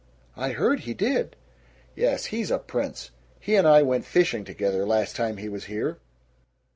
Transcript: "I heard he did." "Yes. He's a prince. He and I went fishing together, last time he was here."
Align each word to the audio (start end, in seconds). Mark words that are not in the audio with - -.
"I 0.35 0.53
heard 0.53 0.79
he 0.79 0.95
did." 0.95 1.35
"Yes. 1.95 2.25
He's 2.33 2.49
a 2.49 2.57
prince. 2.57 3.11
He 3.39 3.53
and 3.53 3.67
I 3.67 3.83
went 3.83 4.03
fishing 4.03 4.43
together, 4.43 4.83
last 4.83 5.15
time 5.15 5.37
he 5.37 5.47
was 5.47 5.65
here." 5.65 5.99